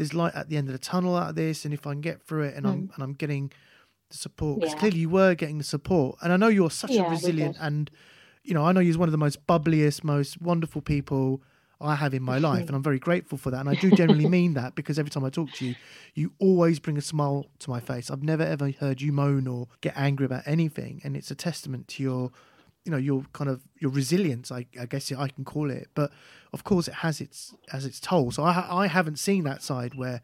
[0.00, 2.00] there's light at the end of the tunnel out of this, and if I can
[2.00, 2.70] get through it, and mm.
[2.70, 3.52] I'm and I'm getting
[4.08, 4.60] the support?
[4.60, 4.78] Because yeah.
[4.78, 7.90] clearly you were getting the support, and I know you're such yeah, a resilient and
[8.42, 11.42] you know I know you're one of the most bubbliest, most wonderful people
[11.80, 13.60] I have in my life, and I'm very grateful for that.
[13.60, 15.74] And I do generally mean that because every time I talk to you,
[16.14, 18.10] you always bring a smile to my face.
[18.10, 21.88] I've never ever heard you moan or get angry about anything, and it's a testament
[21.88, 22.30] to your
[22.84, 26.10] you know your kind of your resilience I, I, guess I can call it but
[26.52, 29.94] of course it has its as its toll so I I haven't seen that side
[29.94, 30.22] where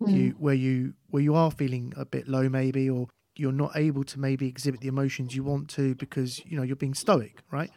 [0.00, 0.10] mm.
[0.10, 4.04] you where you where you are feeling a bit low maybe or you're not able
[4.04, 7.70] to maybe exhibit the emotions you want to because you know you're being stoic right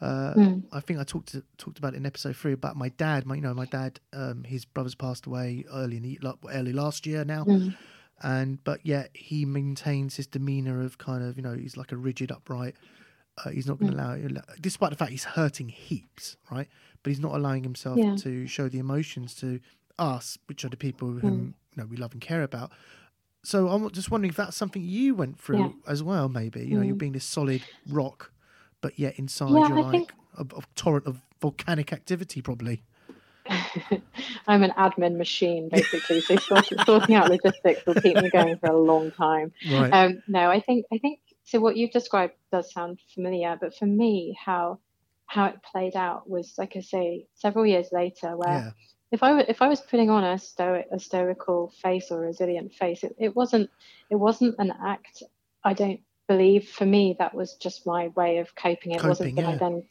[0.00, 0.64] uh, mm.
[0.72, 3.26] I think I talked to, talked about it in episode three about my dad.
[3.26, 6.18] My, you know, my dad, um, his brothers passed away early in the,
[6.52, 7.76] early last year now, mm.
[8.22, 11.96] and but yet he maintains his demeanor of kind of you know he's like a
[11.96, 12.74] rigid, upright
[13.44, 14.30] uh, he's not going to mm.
[14.30, 16.68] allow, despite the fact he's hurting heaps, right?
[17.02, 18.16] But he's not allowing himself yeah.
[18.16, 19.60] to show the emotions to
[19.98, 21.46] us, which are the people whom mm.
[21.76, 22.70] you know we love and care about.
[23.44, 25.92] so I'm just wondering if that's something you went through yeah.
[25.92, 26.28] as well.
[26.28, 28.32] Maybe you know, you're being this solid rock,
[28.80, 30.12] but yet inside yeah, you're I like think...
[30.36, 32.82] a, a torrent of volcanic activity, probably.
[34.46, 36.20] I'm an admin machine, basically.
[36.20, 39.52] so sorting, sorting out logistics will keep me going for a long time.
[39.70, 39.90] Right.
[39.90, 41.60] Um, no, I think I think so.
[41.60, 44.78] What you've described does sound familiar, but for me, how
[45.26, 48.70] how it played out was, like I say, several years later, where yeah.
[49.12, 52.74] if I if I was putting on a stoic a stoical face or a resilient
[52.74, 53.70] face, it, it wasn't
[54.10, 55.22] it wasn't an act.
[55.64, 58.92] I don't believe for me that was just my way of coping.
[58.92, 59.50] It coping, wasn't that yeah.
[59.50, 59.82] I then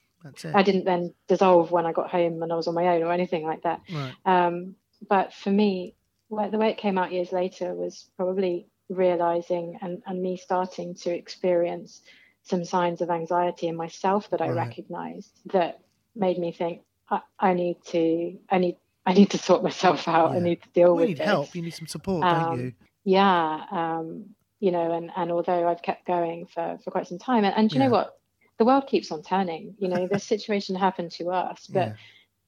[0.53, 3.11] I didn't then dissolve when I got home and I was on my own or
[3.11, 3.81] anything like that.
[3.91, 4.13] Right.
[4.25, 4.75] Um,
[5.07, 5.95] but for me,
[6.29, 11.11] the way it came out years later was probably realizing and, and me starting to
[11.11, 12.01] experience
[12.43, 14.67] some signs of anxiety in myself that I right.
[14.67, 15.79] recognized that
[16.15, 20.31] made me think I, I, need to I need I need to sort myself out.
[20.31, 20.37] Yeah.
[20.37, 21.03] I need to deal well, with.
[21.03, 21.25] You need this.
[21.25, 21.55] help.
[21.55, 22.73] You need some support, um, don't you?
[23.05, 23.63] Yeah.
[23.71, 27.55] Um, you know, and, and although I've kept going for, for quite some time, and,
[27.55, 27.85] and you yeah.
[27.85, 28.17] know what,
[28.57, 29.75] the world keeps on turning.
[29.77, 31.95] You know, this situation happened to us, but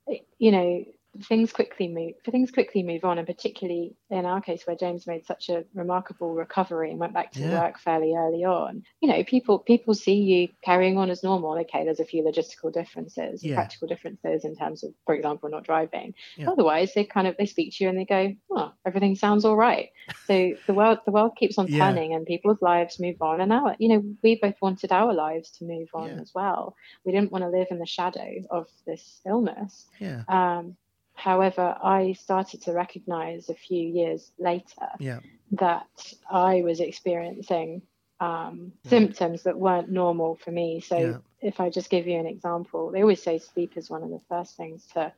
[0.08, 0.17] yeah.
[0.39, 0.86] you know,
[1.21, 5.25] things quickly move things quickly move on and particularly in our case where james made
[5.25, 7.62] such a remarkable recovery and went back to yeah.
[7.62, 11.58] work fairly early on you know people people see you carrying on as normal.
[11.60, 13.55] Okay there's a few logistical differences yeah.
[13.55, 16.13] practical differences in terms of for example not driving.
[16.38, 16.49] Yeah.
[16.49, 19.55] otherwise they kind of they speak to you and they go oh everything sounds all
[19.55, 19.89] right.
[20.25, 23.41] So the world the world keeps on turning and people's lives move on.
[23.41, 26.75] And now you know we both wanted our lives to move on as well.
[27.05, 29.86] We didn't want to live in the shadow of this illness.
[29.99, 30.23] Yeah.
[30.27, 30.75] Um
[31.19, 35.19] However, I started to recognize a few years later yeah.
[35.51, 37.82] that I was experiencing
[38.21, 38.89] um, yeah.
[38.89, 40.79] symptoms that weren't normal for me.
[40.79, 41.17] So, yeah.
[41.41, 44.21] if I just give you an example, they always say sleep is one of the
[44.29, 45.12] first things to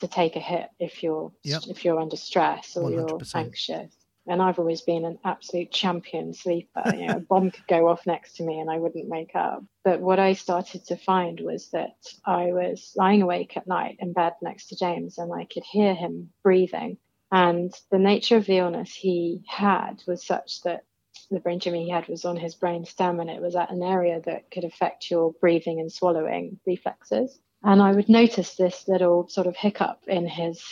[0.00, 1.62] to take a hit if you're yep.
[1.68, 3.94] if you're under stress or you are anxious
[4.26, 6.82] and I've always been an absolute champion sleeper.
[6.96, 9.62] You know, a bomb could go off next to me and I wouldn't wake up.
[9.84, 14.12] But what I started to find was that I was lying awake at night in
[14.12, 16.98] bed next to James and I could hear him breathing.
[17.30, 20.84] And the nature of the illness he had was such that
[21.30, 23.82] the brain tumor he had was on his brain stem and it was at an
[23.82, 27.38] area that could affect your breathing and swallowing reflexes.
[27.62, 30.62] And I would notice this little sort of hiccup in his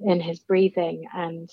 [0.00, 1.48] in his breathing and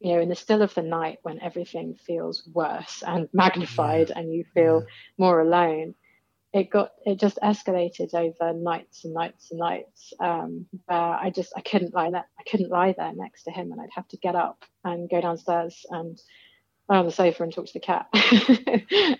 [0.00, 4.18] you know, in the still of the night when everything feels worse and magnified yeah.
[4.18, 4.92] and you feel yeah.
[5.18, 5.94] more alone,
[6.52, 10.12] it got it just escalated over nights and nights and nights.
[10.20, 13.72] Um, where I just I couldn't lie there I couldn't lie there next to him
[13.72, 16.18] and I'd have to get up and go downstairs and
[16.88, 18.06] lie on the sofa and talk to the cat.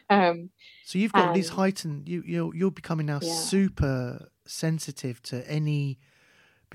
[0.10, 0.50] um,
[0.84, 3.34] so you've got and, these heightened you you're you're becoming now yeah.
[3.34, 5.98] super sensitive to any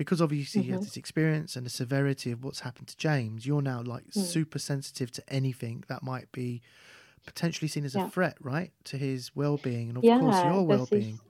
[0.02, 0.68] because obviously mm-hmm.
[0.68, 4.04] you had this experience and the severity of what's happened to James, you're now like
[4.10, 4.20] mm.
[4.20, 6.60] super sensitive to anything that might be
[7.24, 8.06] potentially seen as yeah.
[8.06, 11.02] a threat, right, to his well-being and of yeah, course your well-being.
[11.02, 11.20] These,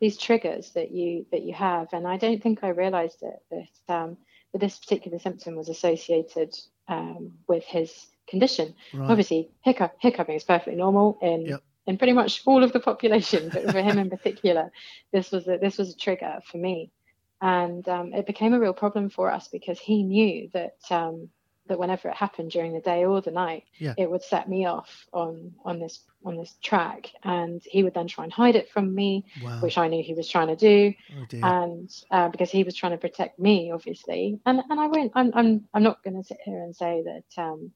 [0.00, 3.94] these, triggers that you that you have, and I don't think I realised it that
[3.94, 4.16] um,
[4.52, 8.74] that this particular symptom was associated um, with his condition.
[8.92, 9.08] Right.
[9.08, 11.46] Obviously, hiccup hiccuping is perfectly normal in.
[11.46, 11.62] Yep.
[11.86, 14.70] In pretty much all of the population, but for him in particular,
[15.12, 16.92] this was a, this was a trigger for me
[17.40, 21.28] and um, it became a real problem for us because he knew that um,
[21.70, 23.94] that whenever it happened during the day or the night, yeah.
[23.96, 28.08] it would set me off on on this on this track, and he would then
[28.08, 29.60] try and hide it from me, wow.
[29.60, 32.92] which I knew he was trying to do, oh and uh, because he was trying
[32.92, 36.38] to protect me, obviously, and and I won't, I'm I'm I'm not going to sit
[36.44, 37.70] here and say that, um,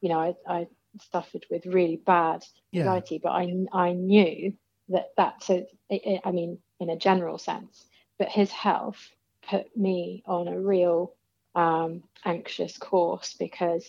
[0.00, 0.66] you know, I, I
[1.12, 3.20] suffered with really bad anxiety, yeah.
[3.22, 4.54] but I I knew
[4.88, 5.68] that that so it,
[6.04, 7.84] it, I mean, in a general sense
[8.18, 9.10] but his health
[9.48, 11.14] put me on a real
[11.54, 13.84] um, anxious course because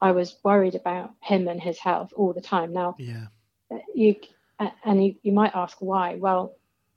[0.00, 2.72] I was worried about him and his health all the time.
[2.72, 3.26] Now, yeah,
[3.94, 4.16] you
[4.84, 6.16] and you, you might ask why.
[6.16, 6.56] Well,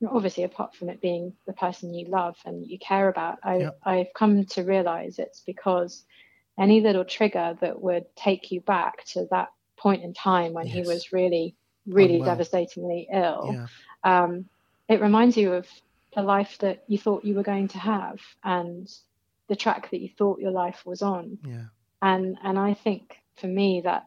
[0.10, 3.80] obviously, apart from it being the person you love and you care about, I, yep.
[3.84, 6.04] I've come to realize it's because
[6.60, 10.76] any little trigger that would take you back to that point in time when yes.
[10.76, 11.56] he was really,
[11.88, 12.30] really Unwell.
[12.30, 13.50] devastatingly ill.
[13.54, 13.68] Yeah.
[14.04, 14.46] Um,
[14.88, 15.68] it reminds you of
[16.16, 18.90] the life that you thought you were going to have and
[19.48, 21.38] the track that you thought your life was on.
[21.46, 21.66] Yeah.
[22.02, 24.06] And and I think for me that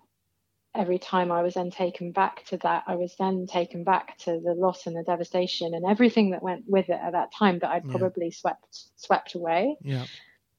[0.74, 4.40] every time I was then taken back to that, I was then taken back to
[4.40, 7.70] the loss and the devastation and everything that went with it at that time that
[7.70, 8.32] I'd probably yeah.
[8.34, 9.76] swept swept away.
[9.82, 10.06] Yeah.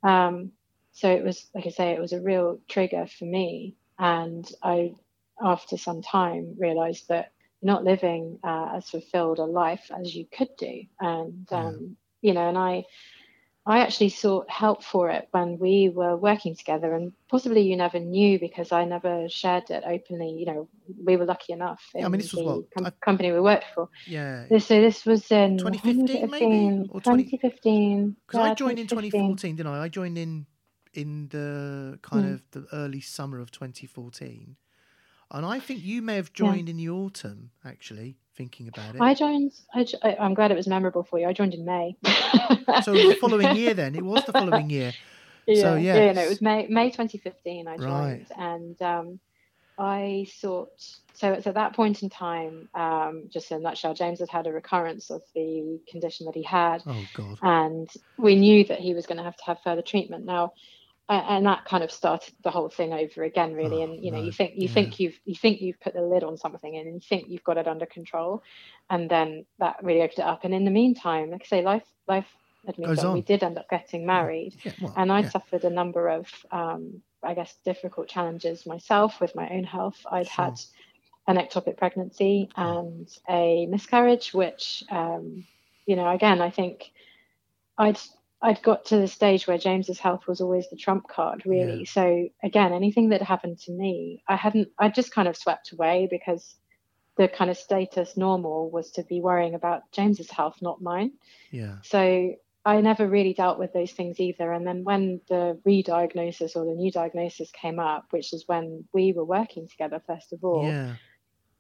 [0.03, 0.51] Um,
[0.93, 3.75] so it was like I say, it was a real trigger for me.
[3.99, 4.93] And I
[5.43, 7.31] after some time realized that
[7.65, 10.84] not living uh, as fulfilled a life as you could do.
[10.99, 12.86] And, um, you know, and I,
[13.65, 17.99] I actually sought help for it when we were working together, and possibly you never
[17.99, 20.30] knew because I never shared it openly.
[20.30, 20.69] You know,
[21.04, 21.82] we were lucky enough.
[21.95, 23.89] Yeah, I mean, this was what com- company we worked for.
[24.06, 24.45] Yeah.
[24.47, 28.15] This, so this was in 2015, maybe or 2015.
[28.28, 29.86] Because yeah, I joined in 2014, didn't I?
[29.86, 30.45] I joined in
[30.93, 32.34] in the kind mm.
[32.36, 34.56] of the early summer of 2014,
[35.31, 36.71] and I think you may have joined yeah.
[36.71, 39.01] in the autumn actually thinking about it?
[39.01, 39.51] I joined.
[39.73, 41.27] I, am glad it was memorable for you.
[41.27, 41.95] I joined in May.
[42.83, 44.93] so the following year, then it was the following year.
[45.47, 47.67] Yeah, so yeah, yeah, no, it was May May 2015.
[47.67, 48.25] I joined, right.
[48.35, 49.19] and um,
[49.77, 50.71] I thought
[51.13, 51.33] so.
[51.33, 54.51] It's at that point in time, um, just in a nutshell, James had had a
[54.51, 56.81] recurrence of the condition that he had.
[56.88, 57.38] Oh God!
[57.43, 60.25] And we knew that he was going to have to have further treatment.
[60.25, 60.53] Now,
[61.07, 64.17] and that kind of started the whole thing over again really oh, and you know
[64.17, 64.23] no.
[64.23, 64.73] you think you yeah.
[64.73, 67.57] think you've you think you've put the lid on something and you think you've got
[67.57, 68.41] it under control
[68.89, 71.85] and then that really opened it up and in the meantime like i say life
[72.07, 72.27] life
[72.67, 75.29] admits that we did end up getting married yeah, well, and i yeah.
[75.29, 80.27] suffered a number of um, i guess difficult challenges myself with my own health i'd
[80.27, 80.45] sure.
[80.45, 80.59] had
[81.27, 85.45] an ectopic pregnancy and a miscarriage which um,
[85.85, 86.91] you know again i think
[87.77, 87.99] i'd
[88.41, 91.79] I'd got to the stage where James's health was always the trump card, really.
[91.79, 91.85] Yeah.
[91.91, 96.07] So again, anything that happened to me, I hadn't, I just kind of swept away
[96.09, 96.55] because
[97.17, 101.13] the kind of status normal was to be worrying about James's health, not mine.
[101.49, 101.77] Yeah.
[101.83, 104.51] So I never really dealt with those things either.
[104.51, 109.13] And then when the re-diagnosis or the new diagnosis came up, which is when we
[109.13, 110.95] were working together first of all, yeah.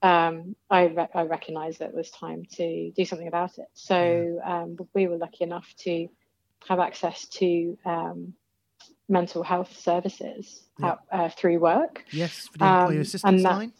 [0.01, 3.67] um, I re- I recognised that it was time to do something about it.
[3.75, 4.63] So yeah.
[4.63, 6.09] um, we were lucky enough to
[6.67, 8.33] have access to um,
[9.07, 10.95] mental health services yeah.
[11.11, 12.03] uh, through work.
[12.11, 13.73] Yes, for the employee um, assistance that, line.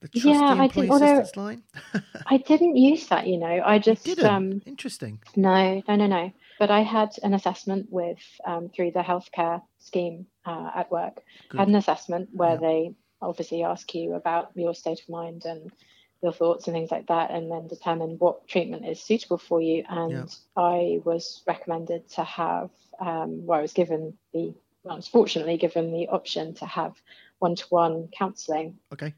[0.00, 1.62] The trusty yeah, I did, assistance line.
[2.26, 3.62] I didn't use that, you know.
[3.64, 5.18] I just um, interesting.
[5.34, 6.32] No, no, no, no.
[6.58, 11.22] But I had an assessment with um, through the healthcare scheme uh, at work.
[11.48, 11.58] Good.
[11.58, 12.60] Had an assessment where yeah.
[12.60, 15.72] they obviously ask you about your state of mind and
[16.22, 19.84] your thoughts and things like that, and then determine what treatment is suitable for you.
[19.88, 20.24] And yeah.
[20.56, 26.08] I was recommended to have, um, well, I was given the, well, unfortunately, given the
[26.08, 26.94] option to have
[27.38, 28.78] one to one counselling.
[28.92, 29.14] Okay.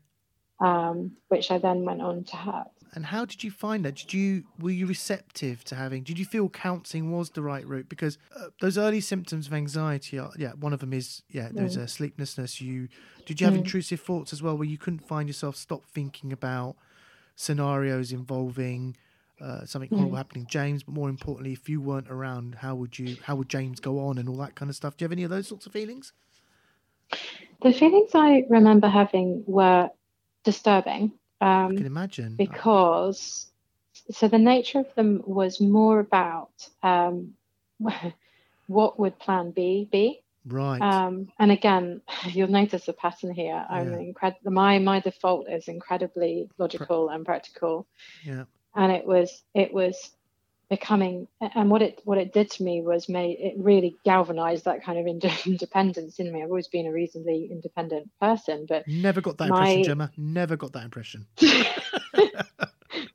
[0.60, 2.66] Um, which I then went on to have.
[2.92, 3.94] And how did you find that?
[3.94, 6.02] Did you were you receptive to having?
[6.02, 7.88] Did you feel counselling was the right route?
[7.88, 10.52] Because uh, those early symptoms of anxiety are yeah.
[10.52, 11.48] One of them is yeah.
[11.52, 11.82] There's mm.
[11.82, 12.60] a sleeplessness.
[12.60, 12.88] You
[13.24, 13.58] did you have mm.
[13.58, 16.76] intrusive thoughts as well, where you couldn't find yourself stop thinking about
[17.40, 18.96] scenarios involving
[19.40, 20.16] uh, something horrible mm.
[20.16, 23.80] happening James, but more importantly, if you weren't around, how would you how would James
[23.80, 24.96] go on and all that kind of stuff?
[24.96, 26.12] Do you have any of those sorts of feelings?
[27.62, 29.90] The feelings I remember having were
[30.44, 31.12] disturbing.
[31.40, 33.50] Um, I can imagine because
[34.10, 37.32] so the nature of them was more about um,
[38.66, 40.22] what would Plan B be.
[40.50, 40.80] Right.
[40.80, 43.64] Um, and again, you'll notice a pattern here.
[43.68, 43.98] I'm yeah.
[43.98, 44.50] incredible.
[44.52, 47.86] My my default is incredibly logical and practical.
[48.24, 48.44] Yeah.
[48.74, 50.10] And it was it was
[50.68, 54.84] becoming and what it what it did to me was made it really galvanized that
[54.84, 55.06] kind of
[55.46, 56.42] independence in me.
[56.42, 59.58] I've always been a reasonably independent person, but never got that my...
[59.58, 60.10] impression, Gemma.
[60.16, 61.26] Never got that impression.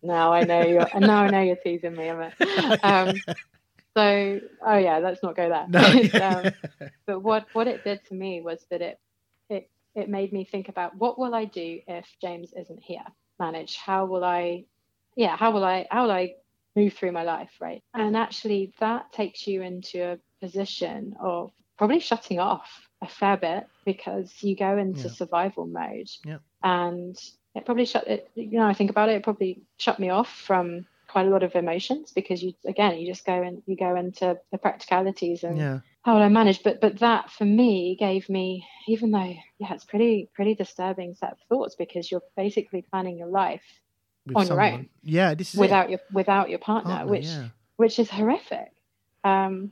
[0.04, 3.16] now I know you're now I know you're teasing me, Um,
[3.96, 5.66] so, oh yeah, let's not go there.
[5.70, 5.82] No.
[6.22, 9.00] um, but what what it did to me was that it
[9.50, 13.06] it it made me think about what will I do if James isn't here?
[13.40, 14.66] Manage how will I,
[15.16, 16.36] yeah, how will I how will I
[16.76, 17.82] move through my life, right?
[17.94, 23.68] And actually, that takes you into a position of probably shutting off a fair bit
[23.86, 25.14] because you go into yeah.
[25.14, 26.10] survival mode.
[26.26, 26.38] Yeah.
[26.64, 27.18] And
[27.54, 28.30] it probably shut it.
[28.36, 29.16] You know, I think about it.
[29.16, 33.08] It probably shut me off from quite a lot of emotions because you again you
[33.08, 35.80] just go and you go into the practicalities and yeah.
[36.02, 36.62] how will I manage.
[36.62, 41.32] But but that for me gave me even though yeah it's pretty pretty disturbing set
[41.32, 43.64] of thoughts because you're basically planning your life
[44.26, 44.66] With on someone.
[44.66, 44.90] your own.
[45.04, 45.92] Yeah, this is without it.
[45.92, 47.48] your without your partner, partner which yeah.
[47.78, 48.74] which is horrific.
[49.24, 49.72] Um,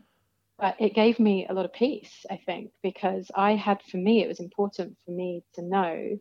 [0.58, 4.24] but it gave me a lot of peace, I think, because I had for me
[4.24, 6.18] it was important for me to know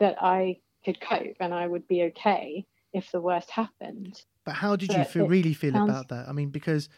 [0.00, 2.66] that I could cope and I would be okay
[2.96, 4.24] if the worst happened.
[4.44, 5.90] But how did you feel, really feel sounds...
[5.90, 6.28] about that?
[6.28, 6.88] I mean, because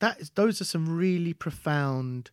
[0.00, 2.30] that is, those are some really profound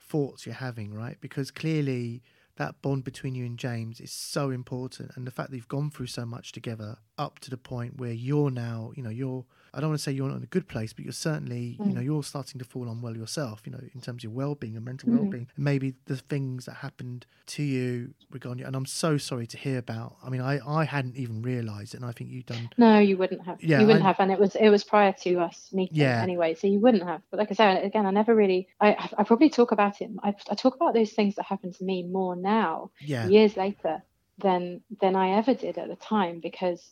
[0.00, 1.18] thoughts you're having, right?
[1.20, 2.22] Because clearly
[2.56, 5.90] that bond between you and James is so important, and the fact that you've gone
[5.90, 9.44] through so much together up to the point where you're now, you know, you're
[9.74, 11.86] I don't want to say you're not in a good place, but you're certainly, mm.
[11.86, 12.04] you know, mm.
[12.04, 14.84] you're starting to fall on well yourself, you know, in terms of your well-being and
[14.84, 15.18] mental mm-hmm.
[15.18, 15.48] well-being.
[15.56, 19.78] And maybe the things that happened to you regarding and I'm so sorry to hear
[19.78, 20.16] about.
[20.22, 22.68] I mean, I, I hadn't even realised it, and I think you've done.
[22.76, 23.62] No, you wouldn't have.
[23.62, 26.22] Yeah, you wouldn't I, have, and it was it was prior to us meeting yeah.
[26.22, 27.22] anyway, so you wouldn't have.
[27.30, 28.68] But like I said, again, I never really.
[28.80, 30.10] I I probably talk about it.
[30.22, 33.26] I, I talk about those things that happened to me more now, yeah.
[33.28, 34.02] years later,
[34.38, 36.82] than than I ever did at the time because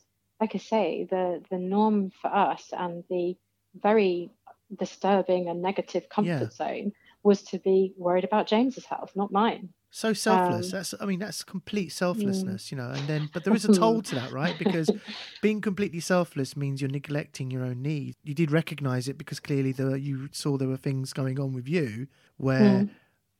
[0.40, 3.36] like I say, the the norm for us and the
[3.74, 4.30] very
[4.78, 6.48] disturbing and negative comfort yeah.
[6.50, 6.92] zone
[7.22, 9.68] was to be worried about James's health, not mine.
[9.90, 10.66] So selfless.
[10.66, 12.70] Um, that's I mean that's complete selflessness, mm.
[12.70, 12.90] you know.
[12.90, 14.56] And then but there is a toll to that, right?
[14.58, 14.90] Because
[15.42, 18.16] being completely selfless means you're neglecting your own needs.
[18.22, 21.68] You did recognize it because clearly there you saw there were things going on with
[21.68, 22.90] you where mm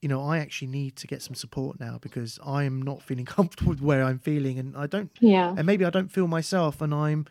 [0.02, 3.24] you know, I actually need to get some support now because I am not feeling
[3.36, 5.10] comfortable with where I'm feeling, and I don't.
[5.20, 5.54] Yeah.
[5.56, 7.26] And maybe I don't feel myself, and I'm,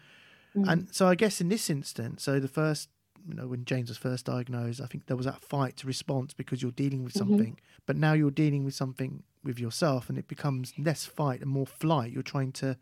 [0.55, 0.71] mm.
[0.71, 2.89] and so I guess in this instance, so the first,
[3.27, 6.33] you know, when James was first diagnosed, I think there was that fight to response
[6.33, 7.29] because you're dealing with mm-hmm.
[7.29, 7.83] something, mm-hmm.
[7.85, 11.67] but now you're dealing with something with yourself, and it becomes less fight and more
[11.67, 12.11] flight.
[12.11, 12.77] You're trying to,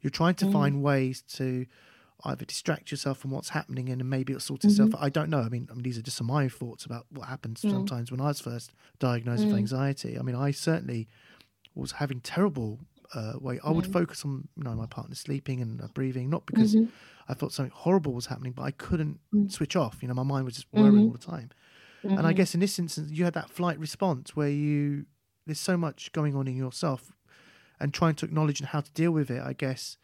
[0.00, 0.52] you're trying to mm.
[0.52, 1.66] find ways to
[2.24, 5.04] either distract yourself from what's happening and maybe it'll sort itself mm-hmm.
[5.04, 5.40] I don't know.
[5.40, 7.70] I mean, I mean, these are just some of my thoughts about what happens mm.
[7.70, 9.46] sometimes when I was first diagnosed mm.
[9.46, 10.18] with anxiety.
[10.18, 11.08] I mean, I certainly
[11.74, 12.80] was having terrible
[13.14, 13.60] uh, way.
[13.64, 13.92] I would mm.
[13.92, 16.90] focus on you know my partner sleeping and uh, breathing, not because mm-hmm.
[17.28, 19.50] I thought something horrible was happening, but I couldn't mm.
[19.50, 19.98] switch off.
[20.02, 21.04] You know, my mind was just worrying mm-hmm.
[21.04, 21.50] all the time.
[22.02, 22.18] Mm-hmm.
[22.18, 22.36] And I mm-hmm.
[22.36, 25.06] guess in this instance, you had that flight response where you
[25.46, 27.12] there's so much going on in yourself,
[27.80, 29.42] and trying to acknowledge and how to deal with it.
[29.42, 29.96] I guess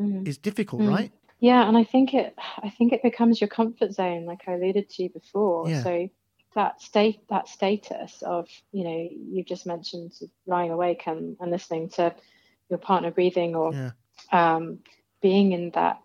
[0.00, 0.26] mm-hmm.
[0.26, 0.90] is difficult, mm.
[0.90, 1.12] right?
[1.38, 4.88] Yeah, and I think it I think it becomes your comfort zone, like I alluded
[4.90, 5.68] to before.
[5.68, 5.82] Yeah.
[5.82, 6.10] So
[6.54, 10.12] that state that status of, you know, you've just mentioned
[10.46, 12.14] lying awake and, and listening to
[12.70, 13.90] your partner breathing or yeah.
[14.32, 14.78] um,
[15.20, 16.00] being in that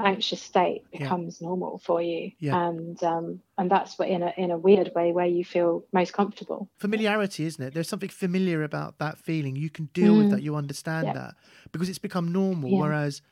[0.00, 1.48] anxious state becomes yeah.
[1.48, 2.68] normal for you yeah.
[2.68, 6.12] and um, and that's what in a in a weird way where you feel most
[6.12, 10.18] comfortable familiarity isn't it there's something familiar about that feeling you can deal mm.
[10.18, 11.12] with that you understand yeah.
[11.14, 11.34] that
[11.72, 13.22] because it's become normal whereas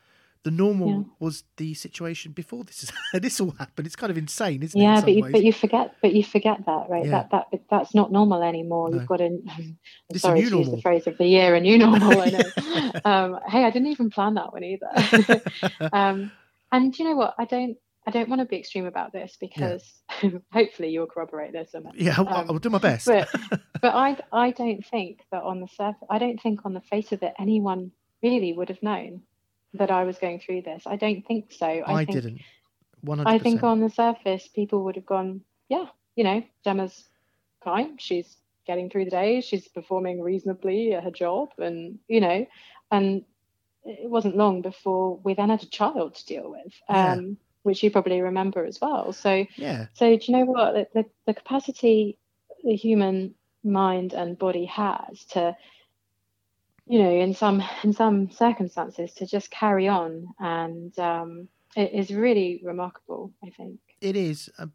[0.46, 1.02] the normal yeah.
[1.18, 3.84] was the situation before this this all happened.
[3.84, 4.94] It's kind of insane, isn't yeah, it?
[4.94, 7.04] Yeah, but you, but you forget, but you forget that, right?
[7.04, 7.26] Yeah.
[7.32, 8.88] That that that's not normal anymore.
[8.88, 8.98] No.
[8.98, 9.24] You've got to.
[9.48, 9.76] I'm
[10.08, 10.66] this sorry to normal.
[10.66, 12.20] use the phrase of the year, a new normal.
[12.20, 12.92] I know.
[13.04, 15.42] um, hey, I didn't even plan that one either.
[15.92, 16.30] um,
[16.70, 17.34] and you know what?
[17.38, 17.76] I don't.
[18.06, 19.82] I don't want to be extreme about this because
[20.22, 20.30] yeah.
[20.52, 21.74] hopefully you'll corroborate this.
[21.96, 23.06] Yeah, I'll, um, I'll do my best.
[23.06, 23.28] but,
[23.82, 27.10] but I, I don't think that on the surface, I don't think on the face
[27.10, 27.90] of it, anyone
[28.22, 29.22] really would have known
[29.74, 30.84] that I was going through this.
[30.86, 31.66] I don't think so.
[31.66, 32.40] I, I think, didn't.
[33.04, 33.26] 100%.
[33.26, 37.04] I think on the surface, people would have gone, yeah, you know, Gemma's
[37.62, 37.98] fine.
[37.98, 38.36] She's
[38.66, 39.40] getting through the day.
[39.40, 42.46] She's performing reasonably at her job, and you know,
[42.90, 43.24] and
[43.84, 46.72] it wasn't long before we then had a child to deal with.
[46.88, 47.12] Yeah.
[47.12, 49.12] Um, which you probably remember as well.
[49.12, 49.86] So, yeah.
[49.94, 52.16] So do you know what the, the, the capacity
[52.62, 55.56] the human mind and body has to
[56.86, 62.10] you know, in some in some circumstances, to just carry on, and um, it is
[62.10, 63.32] really remarkable.
[63.44, 64.66] I think it is, uh,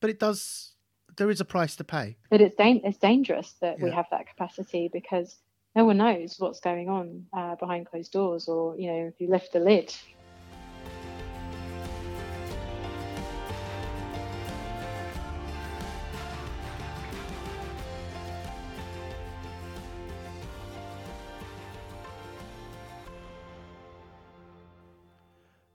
[0.00, 0.72] but it does.
[1.16, 2.16] There is a price to pay.
[2.30, 3.84] But it's da- it's dangerous that yeah.
[3.84, 5.36] we have that capacity because
[5.76, 9.28] no one knows what's going on uh, behind closed doors, or you know, if you
[9.28, 9.94] lift the lid,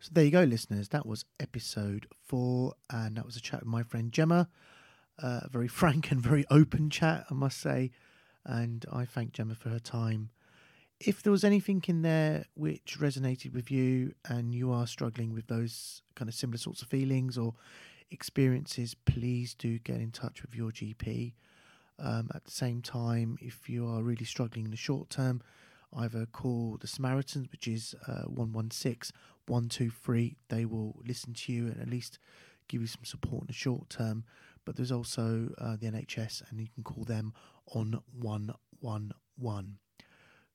[0.05, 0.89] So there you go, listeners.
[0.89, 4.47] That was episode four, and that was a chat with my friend Gemma.
[5.17, 7.89] Uh, a very frank and very open chat, I must say.
[8.45, 10.29] And I thank Gemma for her time.
[10.99, 15.47] If there was anything in there which resonated with you and you are struggling with
[15.47, 17.55] those kind of similar sorts of feelings or
[18.11, 21.33] experiences, please do get in touch with your GP.
[21.97, 25.41] Um, at the same time, if you are really struggling in the short term,
[25.97, 29.15] either call the Samaritans, which is uh, 116
[29.47, 30.37] 123.
[30.49, 32.19] They will listen to you and at least
[32.67, 34.23] give you some support in the short term.
[34.65, 37.33] But there's also uh, the NHS, and you can call them
[37.73, 39.77] on 111.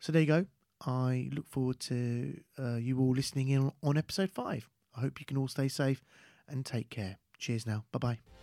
[0.01, 0.47] So there you go.
[0.85, 4.69] I look forward to uh, you all listening in on episode 5.
[4.97, 6.03] I hope you can all stay safe
[6.49, 7.19] and take care.
[7.39, 7.85] Cheers now.
[7.93, 8.40] Bye bye.